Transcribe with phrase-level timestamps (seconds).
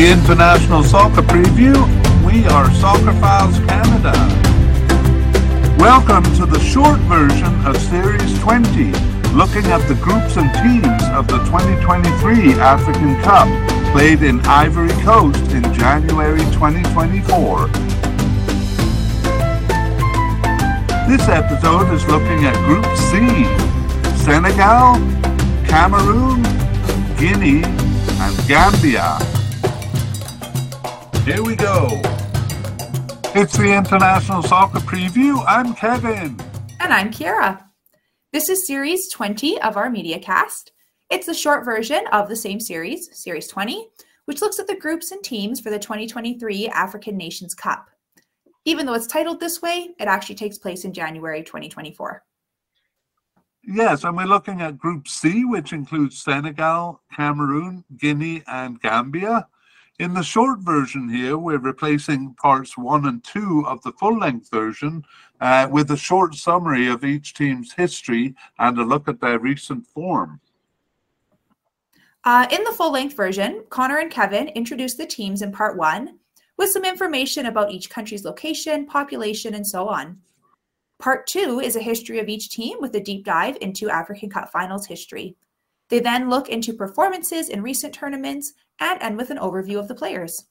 [0.00, 1.76] the International Soccer Preview.
[2.24, 4.14] We are Soccerphiles Canada.
[5.78, 8.92] Welcome to the short version of Series 20,
[9.34, 13.46] looking at the groups and teams of the 2023 African Cup,
[13.92, 17.66] played in Ivory Coast in January 2024.
[21.10, 23.44] This episode is looking at Group C
[24.24, 24.96] Senegal,
[25.68, 26.42] Cameroon,
[27.18, 29.39] Guinea, and Gambia.
[31.24, 32.00] Here we go.
[33.34, 35.44] It's the International Soccer Preview.
[35.46, 36.40] I'm Kevin.
[36.80, 37.62] And I'm Kiara.
[38.32, 40.72] This is Series 20 of our media cast.
[41.10, 43.90] It's the short version of the same series, Series 20,
[44.24, 47.90] which looks at the groups and teams for the 2023 African Nations Cup.
[48.64, 52.24] Even though it's titled this way, it actually takes place in January 2024.
[53.64, 59.46] Yes, and we're looking at Group C, which includes Senegal, Cameroon, Guinea, and Gambia.
[60.00, 64.50] In the short version here, we're replacing parts one and two of the full length
[64.50, 65.04] version
[65.42, 69.86] uh, with a short summary of each team's history and a look at their recent
[69.86, 70.40] form.
[72.24, 76.18] Uh, in the full length version, Connor and Kevin introduce the teams in part one
[76.56, 80.18] with some information about each country's location, population, and so on.
[80.98, 84.50] Part two is a history of each team with a deep dive into African Cup
[84.50, 85.36] Finals history.
[85.90, 89.94] They then look into performances in recent tournaments and end with an overview of the
[89.94, 90.46] players.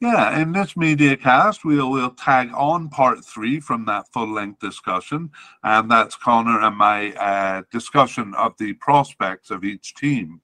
[0.00, 4.60] Yeah, in this media cast, we'll, we'll tag on part three from that full length
[4.60, 5.30] discussion,
[5.64, 10.42] and that's Connor and my uh, discussion of the prospects of each team.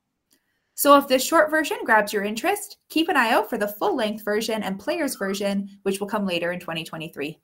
[0.75, 3.95] So, if this short version grabs your interest, keep an eye out for the full
[3.95, 7.39] length version and players version, which will come later in 2023.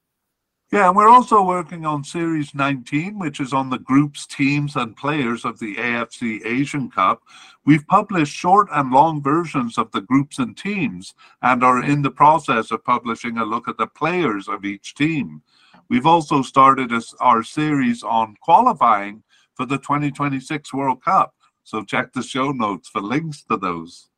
[0.70, 4.94] Yeah, and we're also working on Series 19, which is on the groups, teams, and
[4.94, 7.22] players of the AFC Asian Cup.
[7.64, 12.10] We've published short and long versions of the groups and teams and are in the
[12.10, 15.40] process of publishing a look at the players of each team.
[15.88, 19.22] We've also started our series on qualifying
[19.54, 21.34] for the 2026 World Cup.
[21.64, 24.10] So check the show notes for links to those.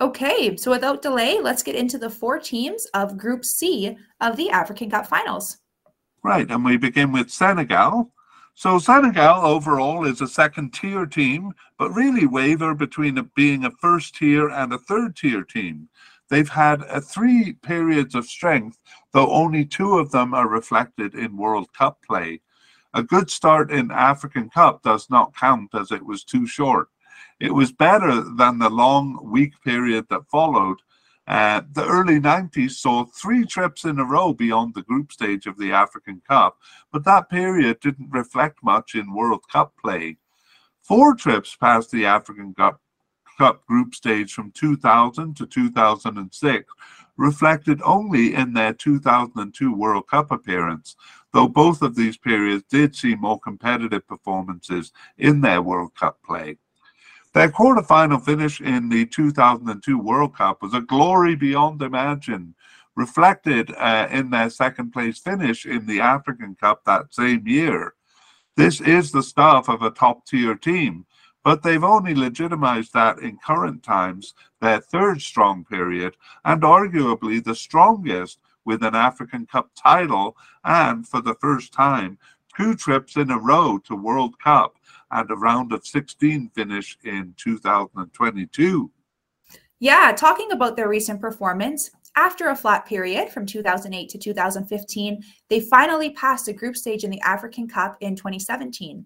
[0.00, 4.50] Okay, so without delay, let's get into the four teams of Group C of the
[4.50, 5.58] African Cup Finals.
[6.22, 8.12] Right, and we begin with Senegal.
[8.54, 14.16] So Senegal overall is a second tier team, but really waver between being a first
[14.16, 15.88] tier and a third tier team.
[16.28, 18.78] They've had a three periods of strength,
[19.12, 22.40] though only two of them are reflected in World Cup play.
[22.94, 26.88] A good start in African Cup does not count as it was too short.
[27.38, 30.78] It was better than the long, weak period that followed,
[31.28, 35.58] uh, the early 90s saw three trips in a row beyond the group stage of
[35.58, 36.56] the African Cup,
[36.90, 40.16] but that period didn't reflect much in World Cup play.
[40.82, 42.80] Four trips past the African Cup,
[43.36, 46.72] Cup group stage from 2000 to 2006
[47.18, 50.96] reflected only in their 2002 World Cup appearance,
[51.34, 56.56] though both of these periods did see more competitive performances in their World Cup play.
[57.34, 62.54] Their quarterfinal finish in the 2002 World Cup was a glory beyond imagine,
[62.96, 67.94] reflected uh, in their second place finish in the African Cup that same year.
[68.56, 71.04] This is the stuff of a top tier team,
[71.44, 77.54] but they've only legitimized that in current times, their third strong period, and arguably the
[77.54, 82.18] strongest with an African Cup title, and for the first time,
[82.56, 84.76] two trips in a row to World Cup
[85.10, 88.90] and a round of 16 finish in 2022.
[89.80, 95.60] Yeah, talking about their recent performance, after a flat period from 2008 to 2015, they
[95.60, 99.04] finally passed the group stage in the African Cup in 2017.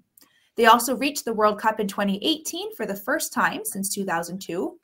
[0.56, 4.78] They also reached the World Cup in 2018 for the first time since 2002.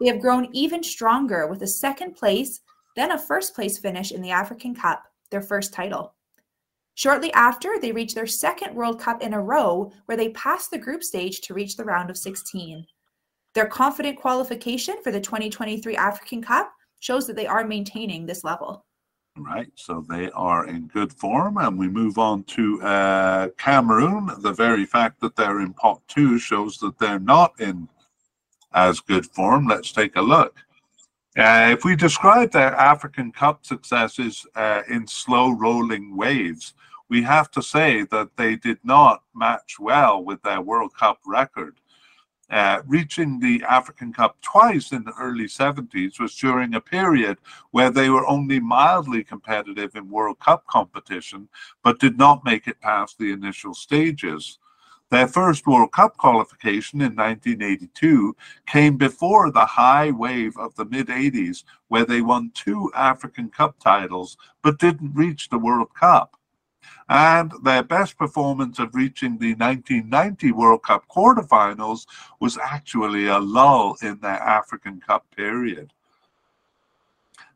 [0.00, 2.60] They have grown even stronger with a second place,
[2.96, 6.14] then a first place finish in the African Cup, their first title.
[6.98, 10.78] Shortly after, they reached their second World Cup in a row, where they passed the
[10.78, 12.84] group stage to reach the round of 16.
[13.54, 18.84] Their confident qualification for the 2023 African Cup shows that they are maintaining this level.
[19.36, 24.32] Right, so they are in good form, and we move on to uh, Cameroon.
[24.38, 27.88] The very fact that they're in pot two shows that they're not in
[28.72, 29.68] as good form.
[29.68, 30.56] Let's take a look.
[31.38, 36.74] Uh, if we describe their African Cup successes uh, in slow rolling waves,
[37.08, 41.76] we have to say that they did not match well with their World Cup record.
[42.50, 47.38] Uh, reaching the African Cup twice in the early 70s was during a period
[47.70, 51.48] where they were only mildly competitive in World Cup competition,
[51.84, 54.58] but did not make it past the initial stages.
[55.10, 61.06] Their first World Cup qualification in 1982 came before the high wave of the mid
[61.06, 66.36] 80s, where they won two African Cup titles but didn't reach the World Cup.
[67.08, 72.06] And their best performance of reaching the 1990 World Cup quarterfinals
[72.38, 75.94] was actually a lull in their African Cup period.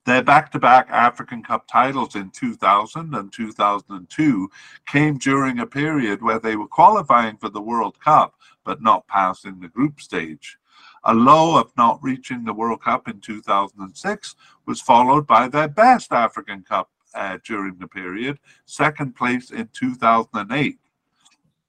[0.04, 4.50] Their back to back African Cup titles in 2000 and 2002
[4.84, 8.34] came during a period where they were qualifying for the World Cup
[8.64, 10.58] but not passing the group stage.
[11.04, 16.12] A low of not reaching the World Cup in 2006 was followed by their best
[16.12, 20.78] African Cup uh, during the period, second place in 2008.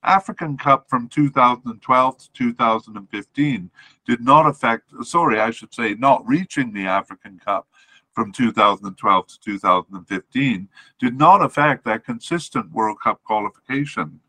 [0.04, 3.72] African Cup from 2012 to 2015
[4.06, 7.68] did not affect, sorry, I should say, not reaching the African Cup
[8.14, 10.68] from 2012 to 2015
[11.00, 14.20] did not affect their consistent World Cup qualification.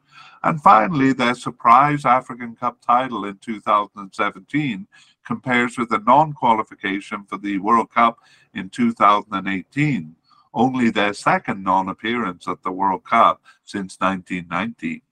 [0.42, 4.86] And finally, their surprise African Cup title in 2017
[5.24, 8.18] compares with the non qualification for the World Cup
[8.52, 10.16] in 2018,
[10.52, 15.02] only their second non appearance at the World Cup since 1990.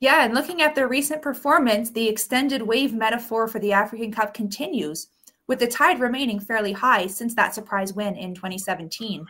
[0.00, 4.34] Yeah, and looking at their recent performance, the extended wave metaphor for the African Cup
[4.34, 5.08] continues
[5.46, 9.26] with the tide remaining fairly high since that surprise win in 2017.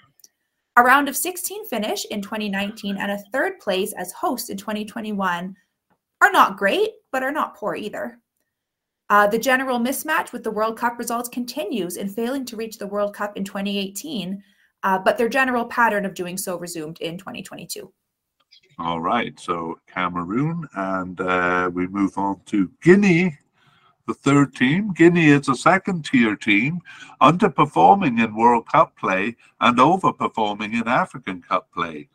[0.76, 5.55] A round of 16 finish in 2019 and a third place as host in 2021
[6.20, 8.19] are not great, but are not poor either.
[9.11, 12.87] Uh, the general mismatch with the World Cup results continues in failing to reach the
[12.87, 14.43] World Cup in 2018,
[14.82, 17.93] uh, but their general pattern of doing so resumed in 2022.
[18.78, 23.38] All right, so Cameroon, and uh, we move on to Guinea
[24.06, 24.93] the third team.
[24.93, 26.81] Guinea is a second tier team,
[27.21, 32.09] underperforming in World Cup play and overperforming in African Cup play.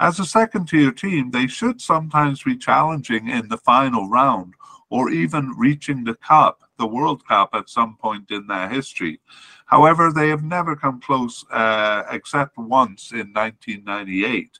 [0.00, 4.54] As a second tier team, they should sometimes be challenging in the final round
[4.90, 9.20] or even reaching the Cup, the World Cup, at some point in their history.
[9.66, 14.58] However, they have never come close uh, except once in 1998.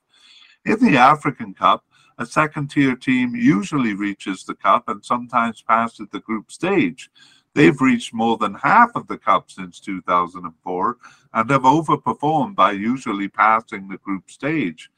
[0.65, 1.85] In the African Cup,
[2.19, 7.11] a second tier team usually reaches the cup and sometimes passes the group stage.
[7.55, 10.97] They've reached more than half of the cup since 2004
[11.35, 14.91] and have overperformed by usually passing the group stage.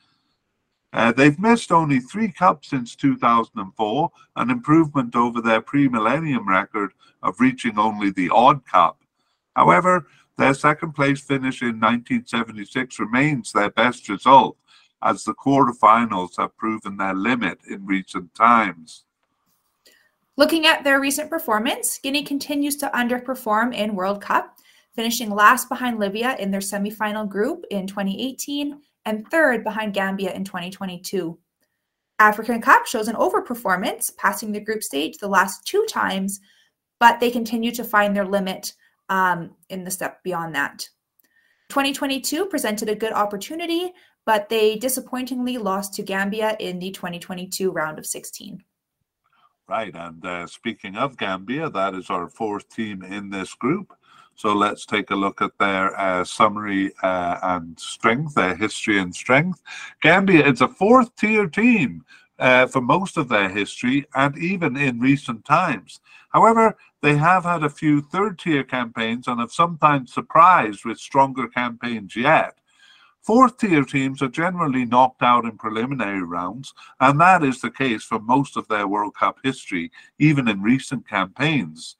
[0.92, 6.92] Uh, they've missed only three cups since 2004, an improvement over their pre millennium record
[7.22, 9.00] of reaching only the odd cup.
[9.56, 10.06] However,
[10.36, 14.56] their second place finish in 1976 remains their best result,
[15.02, 19.04] as the quarterfinals have proven their limit in recent times.
[20.36, 24.58] Looking at their recent performance, Guinea continues to underperform in World Cup,
[24.96, 30.44] finishing last behind Libya in their semifinal group in 2018 and third behind Gambia in
[30.44, 31.38] 2022.
[32.18, 36.40] African Cup shows an overperformance, passing the group stage the last two times,
[37.00, 38.72] but they continue to find their limit
[39.08, 40.88] um, in the step beyond that.
[41.70, 43.92] 2022 presented a good opportunity,
[44.26, 48.62] but they disappointingly lost to Gambia in the 2022 round of 16.
[49.66, 49.94] Right.
[49.94, 53.94] And uh, speaking of Gambia, that is our fourth team in this group.
[54.36, 59.14] So let's take a look at their uh, summary uh, and strength, their history and
[59.14, 59.62] strength.
[60.02, 62.04] Gambia is a fourth tier team
[62.38, 66.00] uh, for most of their history and even in recent times.
[66.30, 71.46] However, they have had a few third tier campaigns and have sometimes surprised with stronger
[71.46, 72.58] campaigns yet.
[73.24, 78.04] Fourth tier teams are generally knocked out in preliminary rounds, and that is the case
[78.04, 81.96] for most of their World Cup history, even in recent campaigns.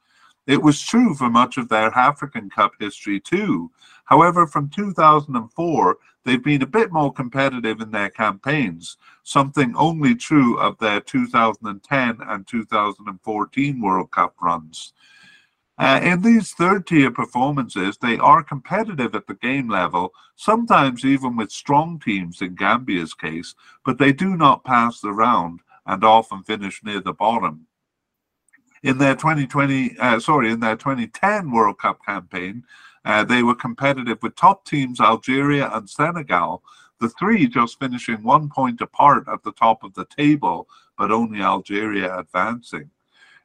[0.47, 3.71] It was true for much of their African Cup history too.
[4.05, 10.59] However, from 2004, they've been a bit more competitive in their campaigns, something only true
[10.59, 14.93] of their 2010 and 2014 World Cup runs.
[15.77, 21.37] Uh, in these third tier performances, they are competitive at the game level, sometimes even
[21.37, 23.55] with strong teams in Gambia's case,
[23.85, 27.67] but they do not pass the round and often finish near the bottom.
[28.85, 32.63] In their 2020, uh, sorry, in their 2010 World Cup campaign,
[33.05, 36.63] uh, they were competitive with top teams Algeria and Senegal,
[37.01, 41.41] the three just finishing one point apart at the top of the table, but only
[41.41, 42.91] Algeria advancing.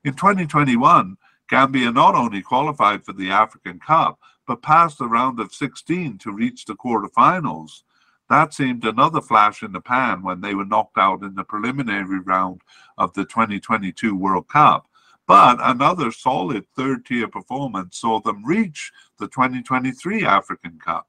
[0.04, 1.18] In 2021,
[1.50, 6.32] Gambia not only qualified for the African Cup, but passed the round of 16 to
[6.32, 7.84] reach the quarterfinals.
[8.30, 12.20] That seemed another flash in the pan when they were knocked out in the preliminary
[12.20, 12.62] round
[13.00, 14.88] of the 2022 World Cup.
[15.26, 21.08] But another solid third tier performance saw them reach the 2023 African Cup.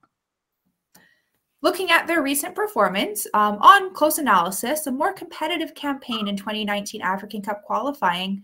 [1.62, 7.02] Looking at their recent performance, um, on close analysis, a more competitive campaign in 2019
[7.02, 8.42] African Cup qualifying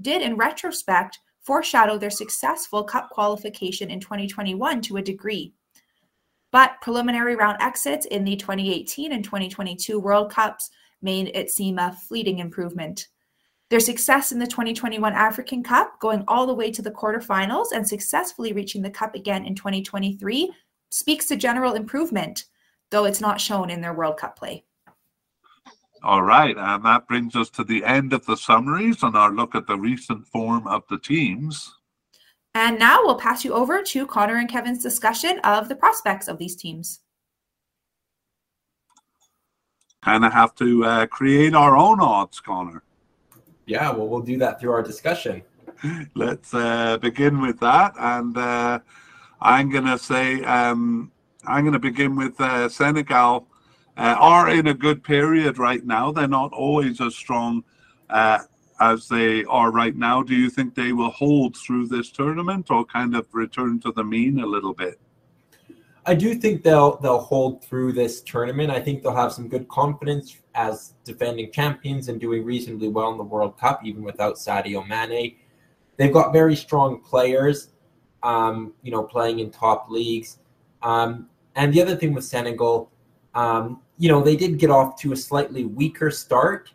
[0.00, 5.54] did, in retrospect, foreshadow their successful Cup qualification in 2021 to a degree.
[6.52, 11.96] But preliminary round exits in the 2018 and 2022 World Cups made it seem a
[12.08, 13.08] fleeting improvement.
[13.70, 17.86] Their success in the 2021 African Cup, going all the way to the quarterfinals and
[17.86, 20.52] successfully reaching the Cup again in 2023,
[20.90, 22.44] speaks to general improvement
[22.90, 24.64] though it's not shown in their World Cup play.
[26.02, 29.54] All right, and that brings us to the end of the summaries and our look
[29.54, 31.74] at the recent form of the teams.
[32.54, 36.38] And now we'll pass you over to Connor and Kevin's discussion of the prospects of
[36.38, 37.00] these teams.
[40.02, 42.82] Kind of have to uh, create our own odds, Connor.
[43.66, 45.42] Yeah, well, we'll do that through our discussion.
[46.14, 47.92] Let's uh, begin with that.
[47.98, 48.78] And uh,
[49.40, 51.10] I'm going to say um,
[51.44, 53.48] I'm going to begin with uh, Senegal.
[53.96, 56.12] Uh, are in a good period right now.
[56.12, 57.64] They're not always as strong
[58.10, 58.40] uh,
[58.78, 60.22] as they are right now.
[60.22, 64.04] Do you think they will hold through this tournament or kind of return to the
[64.04, 65.00] mean a little bit?
[66.08, 68.70] I do think they'll they'll hold through this tournament.
[68.70, 73.18] I think they'll have some good confidence as defending champions and doing reasonably well in
[73.18, 75.36] the World Cup, even without Sadio Mane.
[75.96, 77.70] They've got very strong players,
[78.22, 80.38] um, you know, playing in top leagues.
[80.82, 82.90] Um, and the other thing with Senegal,
[83.36, 86.72] um, you know, they did get off to a slightly weaker start,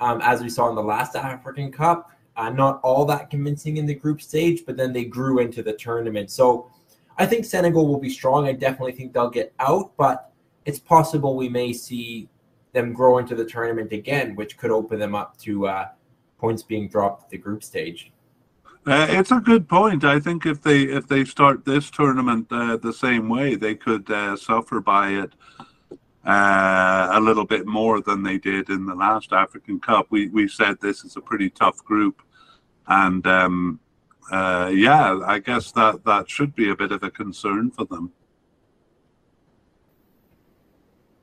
[0.00, 2.10] um, as we saw in the last African Cup.
[2.34, 5.72] Uh, not all that convincing in the group stage, but then they grew into the
[5.72, 6.30] tournament.
[6.30, 6.70] So
[7.18, 8.46] I think Senegal will be strong.
[8.46, 10.32] I definitely think they'll get out, but
[10.64, 12.28] it's possible we may see
[12.72, 15.88] them grow into the tournament again, which could open them up to uh,
[16.38, 18.12] points being dropped at the group stage.
[18.86, 20.04] Uh, it's a good point.
[20.04, 24.10] I think if they if they start this tournament uh, the same way, they could
[24.10, 25.34] uh, suffer by it
[26.28, 30.06] uh, a little bit more than they did in the last African Cup.
[30.10, 32.20] We we said this is a pretty tough group,
[32.86, 33.80] and um,
[34.30, 38.12] uh, yeah, I guess that that should be a bit of a concern for them.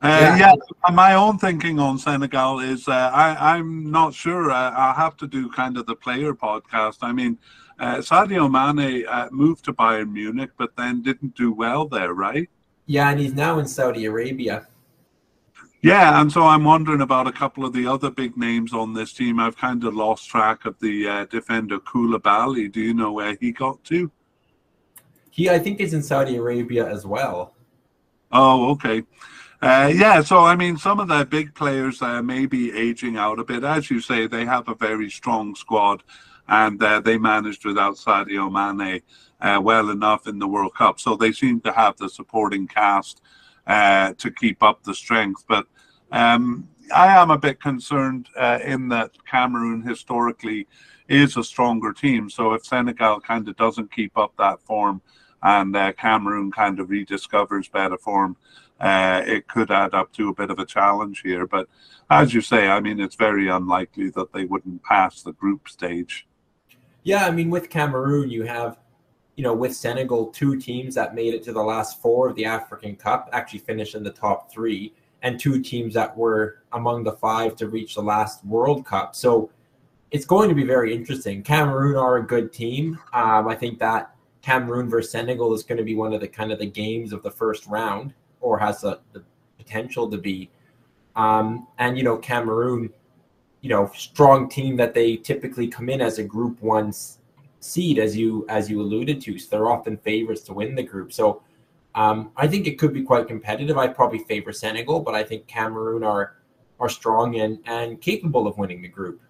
[0.02, 0.54] Uh, yeah.
[0.54, 0.90] yeah.
[0.92, 4.50] my own thinking on Senegal is uh, I, I'm not sure.
[4.50, 6.98] Uh, I'll have to do kind of the player podcast.
[7.02, 7.38] I mean,
[7.78, 12.50] uh, Sadio Mane uh, moved to Bayern Munich, but then didn't do well there, right?
[12.86, 14.66] Yeah, and he's now in Saudi Arabia.
[15.82, 19.12] Yeah, and so I'm wondering about a couple of the other big names on this
[19.12, 19.38] team.
[19.38, 22.72] I've kind of lost track of the uh, defender Koulibaly.
[22.72, 24.10] Do you know where he got to?
[25.30, 27.54] He, I think, is in Saudi Arabia as well.
[28.32, 29.02] Oh, okay.
[29.62, 33.38] Uh, yeah, so I mean, some of the big players uh, may be aging out
[33.38, 33.62] a bit.
[33.62, 36.02] As you say, they have a very strong squad,
[36.48, 39.02] and uh, they managed without Sadio Mane
[39.40, 41.00] uh, well enough in the World Cup.
[41.00, 43.22] So they seem to have the supporting cast
[43.66, 45.44] uh, to keep up the strength.
[45.48, 45.66] But
[46.12, 50.66] um, I am a bit concerned uh, in that Cameroon historically
[51.08, 52.30] is a stronger team.
[52.30, 55.02] So if Senegal kind of doesn't keep up that form,
[55.42, 58.36] and uh, Cameroon kind of rediscovers better form
[58.80, 61.46] uh, it could add up to a bit of a challenge here.
[61.46, 61.68] But
[62.10, 66.26] as you say, I mean, it's very unlikely that they wouldn't pass the group stage.
[67.02, 68.78] Yeah, I mean, with Cameroon, you have,
[69.36, 72.46] you know, with Senegal, two teams that made it to the last four of the
[72.46, 77.12] African Cup, actually finished in the top three, and two teams that were among the
[77.12, 79.14] five to reach the last World Cup.
[79.14, 79.50] So
[80.10, 81.42] it's going to be very interesting.
[81.42, 82.98] Cameroon are a good team.
[83.12, 86.52] Um, I think that Cameroon versus Senegal is going to be one of the kind
[86.52, 89.22] of the games of the first round or has a, the
[89.58, 90.48] potential to be.
[91.16, 92.90] Um, and you know, Cameroon,
[93.60, 96.92] you know, strong team that they typically come in as a Group One
[97.60, 99.38] seed, as you as you alluded to.
[99.38, 101.12] So they're often favorites to win the group.
[101.12, 101.42] So
[101.94, 103.78] um, I think it could be quite competitive.
[103.78, 106.36] I'd probably favor Senegal, but I think Cameroon are
[106.78, 109.20] are strong and and capable of winning the group.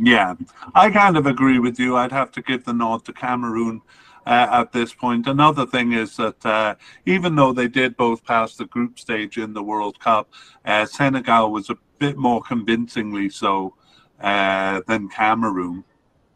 [0.00, 0.34] Yeah,
[0.74, 1.96] I kind of agree with you.
[1.96, 3.82] I'd have to give the nod to Cameroon
[4.26, 5.26] uh, at this point.
[5.26, 6.74] Another thing is that uh,
[7.04, 10.32] even though they did both pass the group stage in the World Cup,
[10.64, 13.74] uh, Senegal was a bit more convincingly so
[14.20, 15.84] uh, than Cameroon.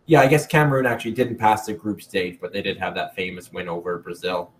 [0.06, 3.14] Yeah, I guess Cameroon actually didn't pass the group stage, but they did have that
[3.14, 4.52] famous win over Brazil.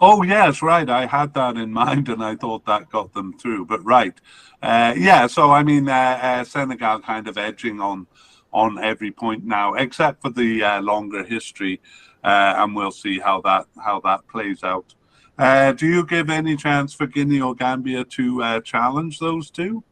[0.00, 0.88] Oh yes, right.
[0.88, 3.66] I had that in mind, and I thought that got them through.
[3.66, 4.18] But right,
[4.62, 5.26] uh, yeah.
[5.26, 8.06] So I mean, uh, Senegal kind of edging on
[8.52, 11.80] on every point now, except for the longer history
[12.22, 14.94] uh, and we'll see how that how that plays out.
[15.38, 19.82] Uh, do you give any chance for Guinea or Gambia to uh, challenge those two?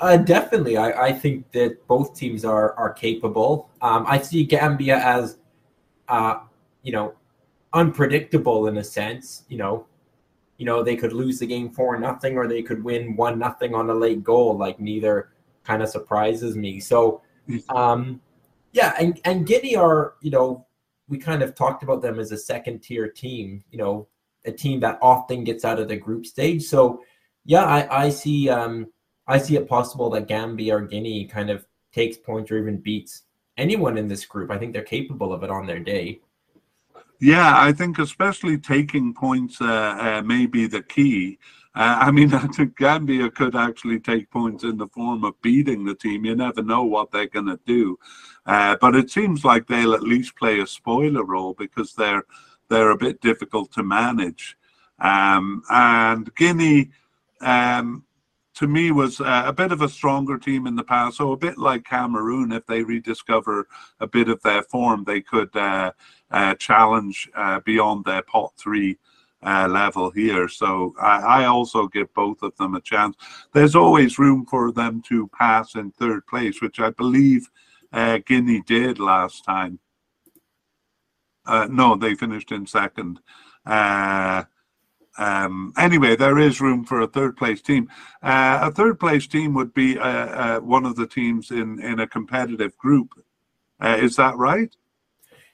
[0.00, 3.70] Uh, definitely, I, I think that both teams are are capable.
[3.80, 5.38] Um, I see Gambia as,
[6.08, 6.40] uh,
[6.82, 7.14] you know,
[7.72, 9.44] unpredictable in a sense.
[9.48, 9.86] You know,
[10.58, 13.74] you know they could lose the game four nothing or they could win one nothing
[13.74, 14.56] on a late goal.
[14.56, 15.30] Like neither
[15.64, 16.80] kind of surprises me.
[16.80, 17.22] So
[17.68, 18.20] um,
[18.72, 20.66] yeah, and and Guinea are you know
[21.08, 23.64] we kind of talked about them as a second tier team.
[23.70, 24.08] You know,
[24.44, 26.64] a team that often gets out of the group stage.
[26.64, 27.02] So
[27.44, 28.88] yeah, I I see um
[29.28, 33.24] I see it possible that Gambia or Guinea kind of takes points or even beats
[33.58, 34.50] anyone in this group.
[34.50, 36.20] I think they're capable of it on their day.
[37.20, 41.38] Yeah, I think especially taking points uh, uh, may be the key.
[41.74, 45.84] Uh, I mean, I think Gambia could actually take points in the form of beating
[45.84, 46.24] the team.
[46.24, 47.98] You never know what they're going to do,
[48.46, 52.24] uh, but it seems like they'll at least play a spoiler role because they're
[52.68, 54.56] they're a bit difficult to manage.
[55.00, 56.90] Um, and Guinea,
[57.40, 58.04] um,
[58.58, 61.18] to me was uh, a bit of a stronger team in the past.
[61.18, 63.68] So a bit like Cameroon, if they rediscover
[64.00, 65.92] a bit of their form, they could uh,
[66.32, 68.98] uh, challenge uh, beyond their pot three
[69.44, 70.48] uh, level here.
[70.48, 73.14] So I, I, also give both of them a chance.
[73.52, 77.48] There's always room for them to pass in third place, which I believe
[77.92, 79.78] uh, Guinea did last time.
[81.46, 83.20] no, they finished in second.
[85.18, 87.90] Um, anyway, there is room for a third place team.
[88.22, 92.00] Uh, a third place team would be uh, uh, one of the teams in, in
[92.00, 93.12] a competitive group.
[93.80, 94.74] Uh, is that right?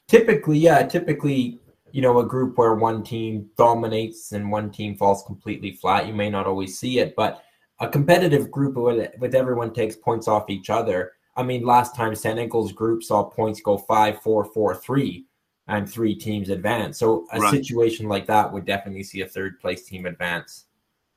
[0.07, 0.87] Typically, yeah.
[0.87, 1.59] Typically,
[1.93, 6.07] you know, a group where one team dominates and one team falls completely flat.
[6.07, 7.43] You may not always see it, but
[7.81, 11.13] a competitive group with, with everyone takes points off each other.
[11.37, 15.25] I mean, last time Senegal's group saw points go five, four, four, three
[15.69, 16.99] and three teams advance.
[16.99, 17.51] So a right.
[17.51, 20.67] situation like that would definitely see a third place team advance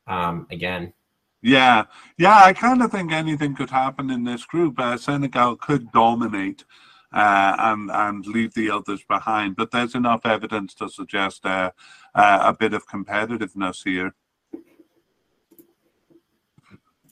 [0.08, 0.94] um, again.
[1.42, 1.86] Yeah,
[2.18, 4.80] yeah, I kind of think anything could happen in this group.
[4.80, 6.66] Uh, Senegal could dominate
[7.14, 11.72] uh, and and leave the others behind, but there's enough evidence to suggest uh,
[12.16, 14.14] uh a bit of competitiveness here.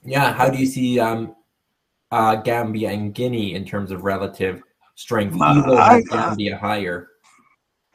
[0.04, 1.36] Yeah, how do you see um,
[2.12, 4.62] uh, Gambia and Guinea in terms of relative
[4.96, 5.40] strength?
[5.40, 7.10] Either I, Gambia higher.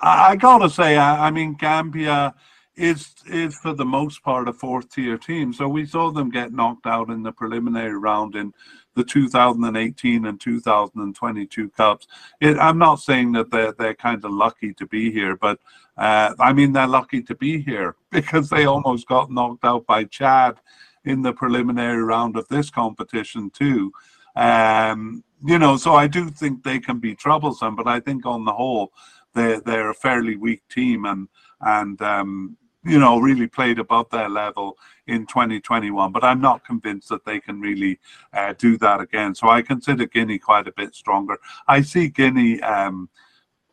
[0.00, 2.34] I, gotta say, I, I, mean, Gambia
[2.76, 5.52] is is for the most part a fourth tier team.
[5.52, 8.54] So we saw them get knocked out in the preliminary round in
[8.94, 12.06] the 2018 and 2022 cups.
[12.40, 15.58] It, I'm not saying that they're they're kind of lucky to be here, but
[15.98, 20.04] uh, I mean they're lucky to be here because they almost got knocked out by
[20.04, 20.56] Chad
[21.04, 23.92] in the preliminary round of this competition too.
[24.36, 28.44] Um, you know, so I do think they can be troublesome, but I think on
[28.44, 28.92] the whole
[29.34, 31.28] they're they're a fairly weak team and
[31.60, 36.12] and um, you know really played above their level in 2021.
[36.12, 37.98] But I'm not convinced that they can really
[38.32, 39.34] uh, do that again.
[39.34, 41.38] So I consider Guinea quite a bit stronger.
[41.68, 43.08] I see Guinea um,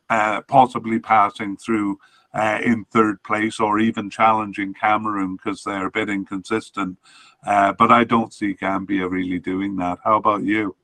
[0.10, 2.00] uh, possibly passing through.
[2.34, 6.96] Uh, in third place or even challenging Cameroon because they're a bit inconsistent.
[7.48, 9.98] Uh, but I don't see Gambia really doing that.
[10.04, 10.76] How about you?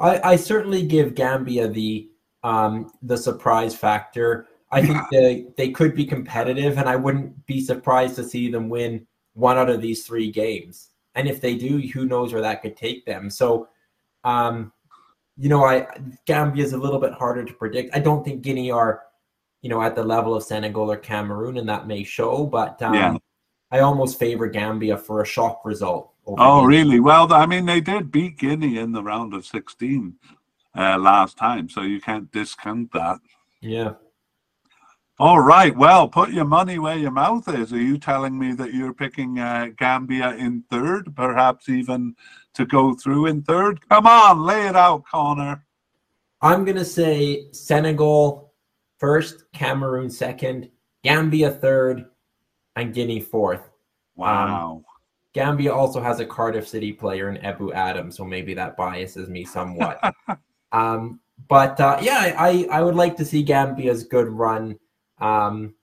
[0.00, 2.08] I, I certainly give Gambia the
[2.42, 4.46] um, the surprise factor.
[4.70, 8.68] I think they, they could be competitive, and I wouldn't be surprised to see them
[8.68, 10.90] win one out of these three games.
[11.14, 13.30] And if they do, who knows where that could take them?
[13.30, 13.68] So,
[14.24, 14.72] um,
[15.36, 15.86] you know, I
[16.26, 17.96] Gambia is a little bit harder to predict.
[17.96, 19.02] I don't think Guinea are,
[19.62, 22.44] you know, at the level of Senegal or Cameroon, and that may show.
[22.44, 23.16] But um, yeah.
[23.70, 26.12] I almost favor Gambia for a shock result.
[26.26, 26.76] Oh, Guinea.
[26.76, 27.00] really?
[27.00, 30.14] Well, I mean, they did beat Guinea in the round of 16
[30.78, 33.18] uh, last time, so you can't discount that.
[33.60, 33.94] Yeah.
[35.18, 35.76] All right.
[35.76, 37.72] Well, put your money where your mouth is.
[37.72, 42.14] Are you telling me that you're picking uh, Gambia in third, perhaps even
[42.54, 43.80] to go through in third?
[43.88, 45.64] Come on, lay it out, Connor.
[46.40, 48.54] I'm going to say Senegal
[48.98, 50.70] first, Cameroon second,
[51.02, 52.06] Gambia third,
[52.76, 53.68] and Guinea fourth.
[54.14, 54.76] Wow.
[54.76, 54.84] Um,
[55.34, 59.44] Gambia also has a Cardiff City player in Ebou Adam, so maybe that biases me
[59.44, 59.98] somewhat.
[60.72, 64.78] Um, but uh, yeah, I, I would like to see Gambia's good run
[65.18, 65.74] um,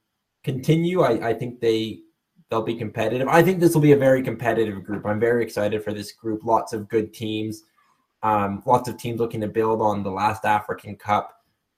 [0.44, 1.02] continue.
[1.02, 2.02] I, I think they
[2.50, 3.28] they'll be competitive.
[3.28, 5.06] I think this will be a very competitive group.
[5.06, 6.44] I'm very excited for this group.
[6.44, 7.64] Lots of good teams.
[8.22, 11.32] Um, lots of teams looking to build on the last African Cup.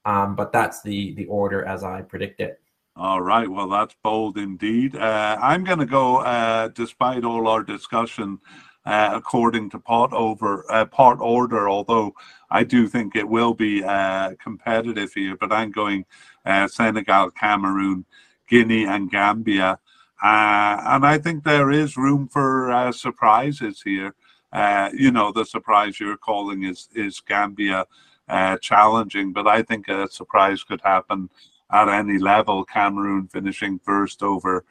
[0.06, 2.62] Um, but that's the the order as I predict it.
[2.96, 3.48] All right.
[3.48, 4.96] Well, that's bold indeed.
[4.96, 8.39] Uh, I'm going to go, uh, despite all our discussion,
[8.88, 11.67] uh, according to pot over uh, pot order.
[11.67, 12.15] Although
[12.50, 16.06] I do think it will be uh, competitive here, but I'm going
[16.45, 18.06] uh, Senegal, Cameroon,
[18.47, 19.78] Guinea, and Gambia,
[20.23, 24.15] uh, and I think there is room for uh, surprises here.
[24.93, 27.86] you know, the surprise you're calling is is Gambia
[28.62, 31.30] challenging, but I think a surprise could happen
[31.73, 32.63] at any level.
[32.63, 34.63] Cameroon finishing first over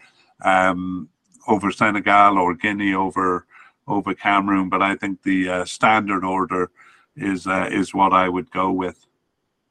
[0.43, 1.11] um,
[1.47, 3.47] over Senegal or Guinea over
[3.87, 4.69] over Cameroon.
[4.69, 6.71] But I think the uh, standard order
[7.17, 9.07] is uh, is what I would go with.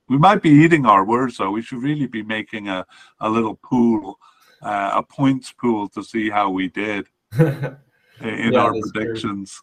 [0.07, 1.51] We might be eating our words, though.
[1.51, 2.85] We should really be making a,
[3.19, 4.19] a little pool,
[4.61, 7.07] uh, a points pool to see how we did
[7.39, 7.77] in
[8.21, 8.91] Yeah, our that's true.
[8.93, 9.61] predictions.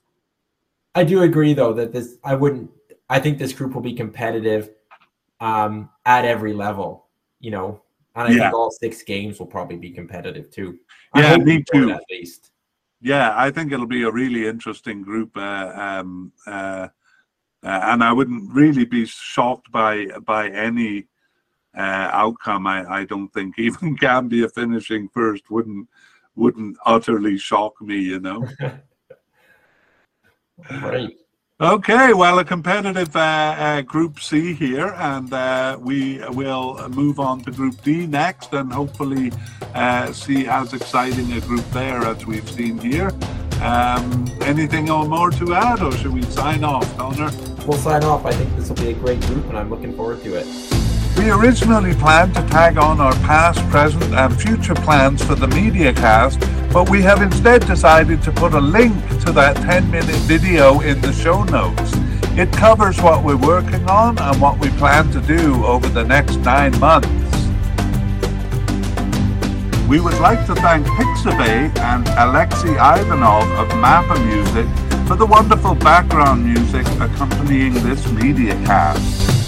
[0.95, 2.71] I do agree though that this I wouldn't
[3.09, 4.71] I think this group will be competitive
[5.41, 7.07] um at every level,
[7.41, 7.83] you know.
[8.15, 8.43] And I Yeah.
[8.43, 10.79] think all six games will probably be competitive too.
[11.15, 11.91] I'm Yeah, me too.
[11.91, 12.52] At least.
[13.03, 16.88] Yeah, I think it'll be a really interesting group, uh, um, uh,
[17.65, 21.09] uh, and I wouldn't really be shocked by by any
[21.77, 22.67] uh, outcome.
[22.69, 25.88] I, I don't think even Gambia finishing first wouldn't
[26.37, 27.99] wouldn't utterly shock me.
[27.99, 28.49] You know.
[30.71, 31.17] Right.
[31.61, 37.41] Okay, well, a competitive uh, uh, Group C here, and uh, we will move on
[37.43, 39.31] to Group D next, and hopefully
[39.73, 43.12] uh, see as exciting a group there as we've seen here.
[43.61, 47.31] Um, anything more to add, or should we sign off, Connor?
[47.65, 48.27] We'll sign off.
[48.27, 50.47] I think this will be a great group and I'm looking forward to it.
[51.17, 55.93] We originally planned to tag on our past, present, and future plans for the media
[55.93, 60.81] cast, but we have instead decided to put a link to that 10 minute video
[60.81, 61.93] in the show notes.
[62.35, 66.37] It covers what we're working on and what we plan to do over the next
[66.37, 67.09] nine months.
[69.87, 74.67] We would like to thank Pixabay and Alexei Ivanov of Mappa Music
[75.07, 79.41] for the wonderful background music accompanying this media cast.